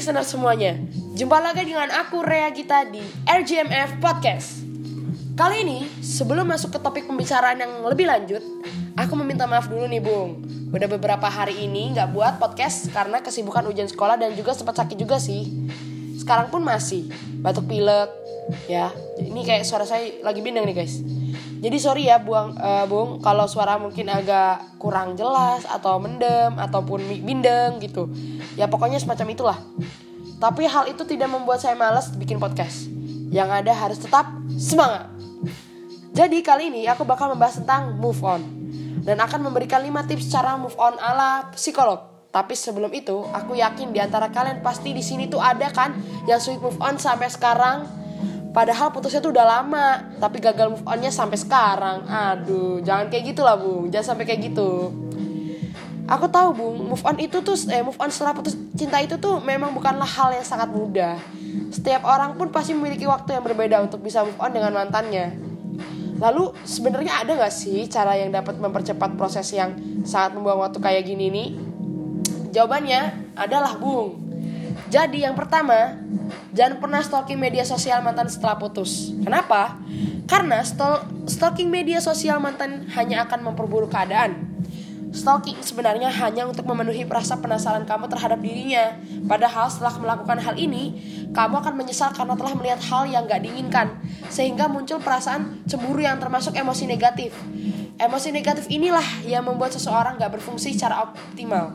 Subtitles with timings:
[0.00, 0.80] listener semuanya,
[1.12, 4.64] jumpa lagi dengan aku Rea Gita di RGMF Podcast.
[5.36, 8.40] Kali ini, sebelum masuk ke topik pembicaraan yang lebih lanjut,
[8.96, 10.40] aku meminta maaf dulu nih Bung.
[10.72, 14.96] Udah beberapa hari ini nggak buat podcast karena kesibukan ujian sekolah dan juga sempat sakit
[14.96, 15.68] juga sih.
[16.16, 17.12] Sekarang pun masih
[17.44, 18.08] batuk pilek,
[18.72, 18.88] ya.
[19.20, 21.04] Ini kayak suara saya lagi bindeng nih guys.
[21.60, 27.04] Jadi sorry ya buang uh, Bung kalau suara mungkin agak kurang jelas atau mendem ataupun
[27.20, 28.08] bindeng gitu.
[28.56, 29.58] Ya pokoknya semacam itulah.
[30.40, 32.88] Tapi hal itu tidak membuat saya malas bikin podcast.
[33.28, 34.24] Yang ada harus tetap
[34.56, 35.12] semangat.
[36.16, 38.40] Jadi kali ini aku bakal membahas tentang move on
[39.04, 42.08] dan akan memberikan 5 tips cara move on ala psikolog.
[42.30, 45.98] Tapi sebelum itu, aku yakin di antara kalian pasti di sini tuh ada kan
[46.30, 47.99] yang sweet move on sampai sekarang
[48.50, 52.02] Padahal putusnya tuh udah lama, tapi gagal move onnya sampai sekarang.
[52.10, 53.86] Aduh, jangan kayak gitu lah, Bung.
[53.94, 54.90] Jangan sampai kayak gitu.
[56.10, 59.38] Aku tahu, Bung, move on itu tuh eh move on setelah putus cinta itu tuh
[59.38, 61.14] memang bukanlah hal yang sangat mudah.
[61.70, 65.38] Setiap orang pun pasti memiliki waktu yang berbeda untuk bisa move on dengan mantannya.
[66.18, 71.06] Lalu sebenarnya ada gak sih cara yang dapat mempercepat proses yang sangat membuang waktu kayak
[71.06, 71.48] gini nih?
[72.50, 74.18] Jawabannya adalah Bung.
[74.90, 75.94] Jadi yang pertama,
[76.54, 79.14] jangan pernah stalking media sosial mantan setelah putus.
[79.22, 79.78] Kenapa?
[80.30, 80.62] Karena
[81.26, 84.50] stalking media sosial mantan hanya akan memperburuk keadaan.
[85.10, 88.94] Stalking sebenarnya hanya untuk memenuhi rasa penasaran kamu terhadap dirinya.
[89.26, 91.02] Padahal setelah melakukan hal ini,
[91.34, 93.98] kamu akan menyesal karena telah melihat hal yang gak diinginkan.
[94.30, 97.34] Sehingga muncul perasaan cemburu yang termasuk emosi negatif.
[97.98, 101.74] Emosi negatif inilah yang membuat seseorang gak berfungsi secara optimal.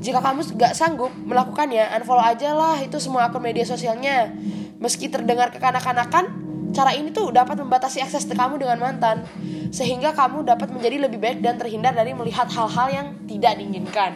[0.00, 4.32] Jika kamu gak sanggup melakukannya, unfollow aja lah itu semua akun media sosialnya.
[4.76, 6.24] Meski terdengar kekanak-kanakan,
[6.76, 9.24] cara ini tuh dapat membatasi akses kamu dengan mantan.
[9.72, 14.14] Sehingga kamu dapat menjadi lebih baik dan terhindar dari melihat hal-hal yang tidak diinginkan.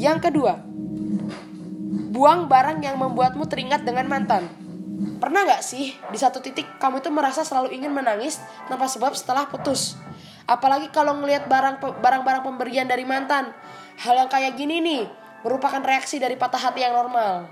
[0.00, 0.56] Yang kedua,
[2.12, 4.48] buang barang yang membuatmu teringat dengan mantan.
[5.22, 9.46] Pernah gak sih di satu titik kamu itu merasa selalu ingin menangis tanpa sebab setelah
[9.46, 9.94] putus?
[10.46, 13.54] Apalagi kalau ngelihat barang barang-barang pemberian dari mantan.
[14.02, 15.02] Hal yang kayak gini nih
[15.46, 17.46] merupakan reaksi dari patah hati yang normal.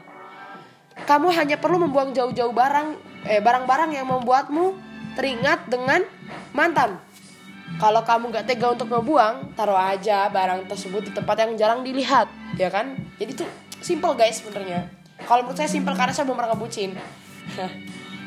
[1.06, 2.88] Kamu hanya perlu membuang jauh-jauh barang
[3.28, 4.74] eh barang-barang yang membuatmu
[5.14, 6.02] teringat dengan
[6.56, 6.98] mantan.
[7.78, 12.26] Kalau kamu gak tega untuk ngebuang, taruh aja barang tersebut di tempat yang jarang dilihat,
[12.58, 12.98] ya kan?
[13.16, 14.90] Jadi tuh simple guys sebenarnya.
[15.22, 16.98] Kalau menurut saya simple karena saya belum pernah ngebucin.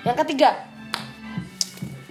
[0.07, 0.72] yang ketiga,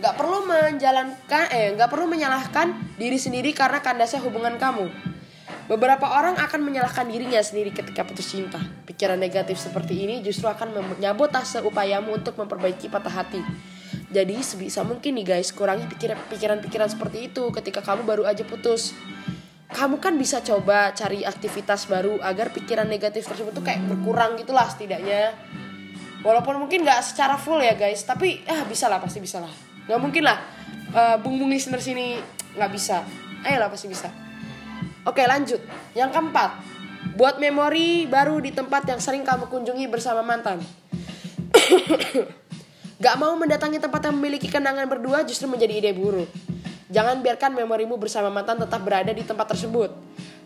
[0.03, 4.91] gak perlu menjalankan eh gak perlu menyalahkan diri sendiri karena kandasnya hubungan kamu.
[5.71, 8.59] Beberapa orang akan menyalahkan dirinya sendiri ketika putus cinta.
[8.83, 13.39] Pikiran negatif seperti ini justru akan menyabotase upayamu untuk memperbaiki patah hati.
[14.11, 18.93] Jadi sebisa mungkin nih guys, kurangi pikiran-pikiran seperti itu ketika kamu baru aja putus.
[19.73, 24.69] Kamu kan bisa coba cari aktivitas baru agar pikiran negatif tersebut tuh kayak berkurang gitulah
[24.69, 25.33] setidaknya.
[26.21, 29.72] Walaupun mungkin gak secara full ya guys, tapi ah bisa lah pasti bisa lah.
[29.91, 30.39] Gak mungkin lah
[30.93, 32.21] uh, bung-bung listener sini
[32.55, 33.03] nggak bisa.
[33.43, 34.09] Ayolah pasti bisa.
[35.03, 35.59] Oke lanjut.
[35.99, 36.51] Yang keempat,
[37.19, 40.63] buat memori baru di tempat yang sering kamu kunjungi bersama mantan.
[43.03, 46.31] Gak mau mendatangi tempat yang memiliki kenangan berdua justru menjadi ide buruk.
[46.87, 49.91] Jangan biarkan memorimu bersama mantan tetap berada di tempat tersebut.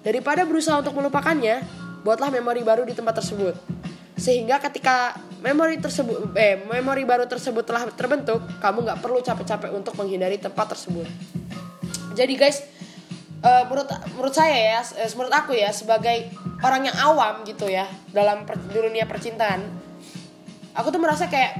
[0.01, 1.61] Daripada berusaha untuk melupakannya,
[2.01, 3.53] buatlah memori baru di tempat tersebut.
[4.17, 9.95] Sehingga ketika memori tersebut, eh, memori baru tersebut telah terbentuk, kamu nggak perlu capek-capek untuk
[9.97, 11.07] menghindari tempat tersebut.
[12.17, 12.65] Jadi guys,
[13.47, 16.31] uh, menurut menurut saya ya uh, menurut aku ya sebagai
[16.63, 19.63] orang yang awam gitu ya dalam per, dunia percintaan
[20.75, 21.57] aku tuh merasa kayak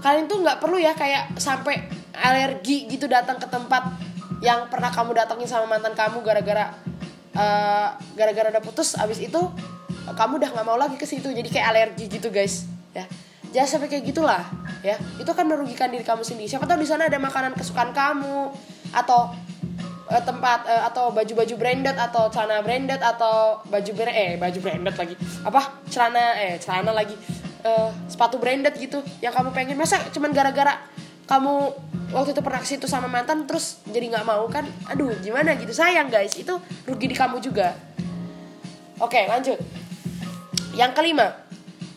[0.00, 1.76] kalian tuh nggak perlu ya kayak sampai
[2.16, 3.96] alergi gitu datang ke tempat
[4.40, 6.72] yang pernah kamu datangin sama mantan kamu gara-gara
[7.36, 9.40] uh, gara-gara udah putus abis itu
[10.16, 13.04] kamu udah nggak mau lagi ke situ jadi kayak alergi gitu guys ya.
[13.50, 14.42] Jangan sampai kayak gitulah
[14.86, 14.94] ya.
[15.18, 16.46] Itu kan merugikan diri kamu sendiri.
[16.46, 18.54] Siapa tahu di sana ada makanan kesukaan kamu
[18.94, 19.34] atau
[20.06, 24.94] uh, tempat uh, atau baju-baju branded atau celana branded atau baju brand eh baju branded
[24.94, 25.14] lagi.
[25.42, 25.60] Apa?
[25.90, 27.14] Celana eh celana lagi.
[27.60, 29.74] Uh, sepatu branded gitu yang kamu pengen.
[29.74, 30.78] Masa cuman gara-gara
[31.26, 31.74] kamu
[32.10, 34.62] waktu itu pernah situ sama mantan terus jadi nggak mau kan?
[34.94, 35.74] Aduh gimana gitu?
[35.74, 36.38] Sayang guys.
[36.38, 37.74] Itu rugi di kamu juga.
[39.02, 39.58] Oke lanjut.
[40.78, 41.49] Yang kelima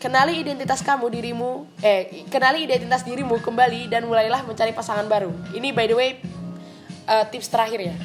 [0.04, 5.72] kenali identitas kamu dirimu eh kenali identitas dirimu kembali dan mulailah mencari pasangan baru ini
[5.72, 6.10] by the way
[7.08, 7.96] uh, tips terakhir ya.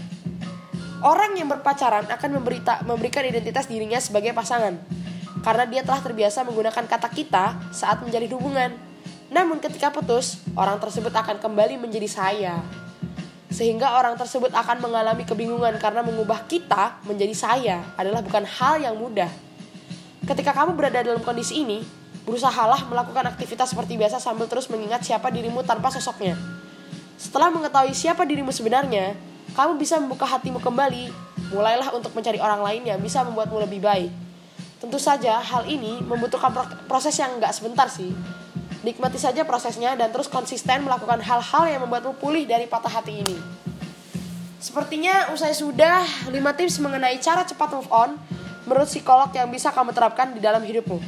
[1.00, 4.76] Orang yang berpacaran akan memberita, memberikan identitas dirinya sebagai pasangan
[5.40, 8.72] karena dia telah terbiasa menggunakan kata kita saat menjalin hubungan.
[9.32, 12.60] Namun ketika putus, orang tersebut akan kembali menjadi saya.
[13.48, 19.00] Sehingga orang tersebut akan mengalami kebingungan karena mengubah kita menjadi saya adalah bukan hal yang
[19.00, 19.30] mudah.
[20.30, 21.82] Ketika kamu berada dalam kondisi ini,
[22.22, 26.38] berusahalah melakukan aktivitas seperti biasa sambil terus mengingat siapa dirimu tanpa sosoknya.
[27.18, 29.18] Setelah mengetahui siapa dirimu sebenarnya,
[29.58, 31.10] kamu bisa membuka hatimu kembali.
[31.50, 34.14] Mulailah untuk mencari orang lain yang bisa membuatmu lebih baik.
[34.78, 36.54] Tentu saja hal ini membutuhkan
[36.86, 38.14] proses yang nggak sebentar sih.
[38.86, 43.38] Nikmati saja prosesnya dan terus konsisten melakukan hal-hal yang membuatmu pulih dari patah hati ini.
[44.62, 48.14] Sepertinya usai sudah 5 tips mengenai cara cepat move on
[48.70, 51.02] menurut psikolog yang bisa kamu terapkan di dalam hidupmu.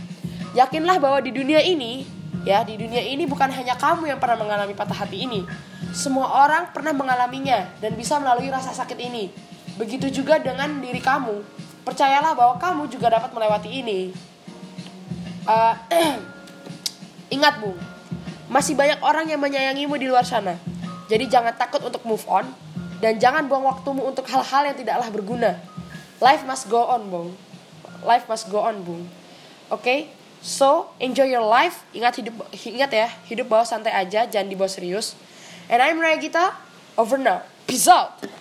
[0.58, 2.10] Yakinlah bahwa di dunia ini,
[2.42, 5.46] ya, di dunia ini bukan hanya kamu yang pernah mengalami patah hati ini.
[5.94, 9.30] Semua orang pernah mengalaminya dan bisa melalui rasa sakit ini.
[9.78, 11.46] Begitu juga dengan diri kamu.
[11.86, 14.00] Percayalah bahwa kamu juga dapat melewati ini.
[15.46, 15.78] Uh,
[17.36, 17.78] ingat, Bu,
[18.50, 20.58] masih banyak orang yang menyayangimu di luar sana.
[21.08, 22.50] Jadi jangan takut untuk move on
[23.04, 25.52] dan jangan buang waktumu untuk hal-hal yang tidaklah berguna.
[26.22, 27.34] Life must go on, Bung.
[28.02, 29.06] Life must go on, Bung.
[29.68, 29.84] Oke?
[29.84, 30.00] Okay?
[30.42, 31.86] So, enjoy your life.
[31.94, 35.14] Ingat hidup ingat ya, hidup bawa santai aja, jangan dibawa serius.
[35.70, 36.58] And I'm Raya Gita.
[36.98, 37.46] Over now.
[37.70, 38.41] Peace out.